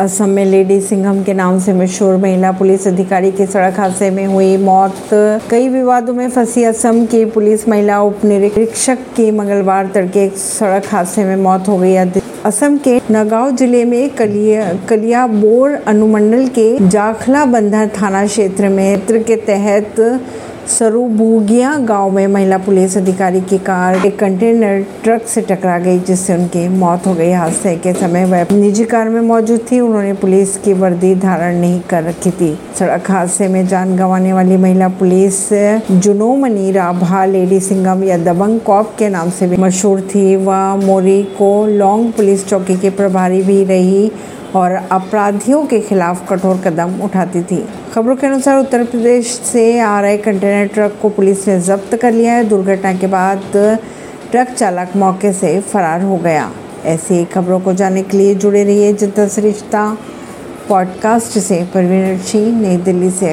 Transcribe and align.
असम 0.00 0.28
में 0.28 0.44
लेडी 0.44 0.80
सिंघम 0.80 1.22
के 1.24 1.32
नाम 1.34 1.58
से 1.60 1.72
मशहूर 1.72 2.16
महिला 2.16 2.50
पुलिस 2.52 2.86
अधिकारी 2.88 3.30
की 3.30 3.46
सड़क 3.46 3.78
हादसे 3.80 4.10
में 4.10 4.24
हुई 4.26 4.56
मौत। 4.56 4.94
कई 5.50 5.68
विवादों 5.68 6.14
में 6.14 6.28
फंसी 6.30 6.64
असम 6.64 7.04
की 7.06 7.24
पुलिस 7.30 7.68
महिला 7.68 8.00
उप 8.02 8.24
निरीक्षक 8.24 8.98
की 9.16 9.30
मंगलवार 9.30 9.90
तड़के 9.94 10.28
सड़क 10.38 10.86
हादसे 10.92 11.24
में 11.24 11.36
मौत 11.36 11.68
हो 11.68 11.76
गई। 11.78 11.94
असम 12.46 12.76
के 12.78 13.00
नगांव 13.10 13.50
ज़िले 13.56 13.84
में 13.84 14.10
कलिया 14.10 14.72
कलिया 14.88 15.26
बोर 15.26 15.74
अनुमंडल 15.86 16.46
के 16.48 16.88
जाखला 16.88 17.44
बंधर 17.46 17.90
थाना 18.00 18.26
क्षेत्र 18.26 18.68
में 18.68 19.00
के 19.10 19.36
तहत 19.46 20.00
सरूबूगिया 20.70 21.74
गाँव 21.78 22.10
में 22.10 22.26
महिला 22.26 22.56
पुलिस 22.58 22.96
अधिकारी 22.96 23.40
की 23.40 23.56
कार 23.58 24.06
एक 24.06 24.18
कंटेनर 24.18 24.84
ट्रक 25.04 25.22
से 25.22 25.40
टकरा 25.40 25.78
गई, 25.78 25.98
जिससे 25.98 26.34
उनकी 26.34 26.66
मौत 26.68 27.06
हो 27.06 27.14
गई। 27.14 27.30
हादसे 27.30 27.74
के 27.76 27.92
समय 27.92 28.24
वह 28.24 28.46
निजी 28.52 28.84
कार 28.84 29.08
में 29.08 29.20
मौजूद 29.20 29.60
थी। 29.72 29.80
उन्होंने 29.80 30.12
पुलिस 30.12 30.56
की 30.56 30.72
वर्दी 30.72 31.14
धारण 31.14 31.56
नहीं 31.56 31.80
कर 31.80 32.04
रखी 32.04 32.30
थी। 32.30 32.52
सड़क 32.78 33.10
हादसे 33.10 33.48
में 33.48 33.66
जान 33.66 33.96
गंवाने 33.96 34.32
वाली 34.32 34.56
महिला 34.56 34.88
पुलिस 34.88 35.48
जुनोमनी 35.90 36.70
राभा, 36.72 37.24
लेडी 37.24 37.60
सिंगम 37.60 38.04
या 38.04 38.18
दबंग 38.24 38.60
कॉप 38.60 38.94
के 38.98 39.08
नाम 39.08 39.30
से 39.30 39.46
भी 39.46 39.56
मशहूर 39.56 40.00
थी। 40.14 40.36
वह 40.36 40.74
मोरी 40.76 41.22
को 41.38 41.66
लॉन्ग 41.66 42.12
पुलिस 42.12 42.48
चौकी 42.48 42.76
की 42.76 42.90
प्रभारी 42.90 43.42
भी 43.42 43.62
रही। 43.64 44.10
और 44.54 44.70
अपराधियों 44.90 45.66
के 45.66 45.80
खिलाफ 45.80 46.28
कठोर 46.28 46.56
कदम 46.56 47.00
उठाती 47.02 47.42
थी। 47.42 47.68
खबरों 47.94 48.16
के 48.16 48.26
अनुसार 48.26 48.58
उत्तर 48.58 48.84
प्रदेश 48.84 49.26
से 49.26 49.80
आ 49.80 50.00
रहे 50.00 50.16
कंटेनर 50.16 50.68
ट्रक 50.68 50.98
को 51.02 51.08
पुलिस 51.08 51.48
ने 51.48 51.60
जब्त 51.60 51.96
कर 51.96 52.12
लिया 52.12 52.32
है। 52.32 52.44
दुर्घटना 52.44 52.94
के 52.94 53.06
बाद 53.06 53.42
ट्रक 54.30 54.50
चालक 54.50 54.88
मौके 54.96 55.32
से 55.32 55.60
फरार 55.60 56.02
हो 56.02 56.16
गया। 56.16 56.50
ऐसी 56.84 57.24
खबरों 57.24 57.60
को 57.60 57.72
जानने 57.72 58.02
के 58.02 58.16
लिए 58.16 58.34
जुड़े 58.34 58.64
रहिए 58.64 58.92
जनता 58.92 59.28
सरिश्ता 59.28 59.98
पॉडकास्ट 60.68 61.38
से। 61.38 61.68
परवीन 61.74 62.18
सिंह, 62.18 62.60
नई 62.60 62.76
दिल्ली 62.76 63.10
से। 63.10 63.28